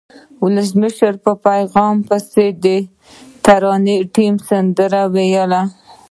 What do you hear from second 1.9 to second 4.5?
پسې د ترانې ټیم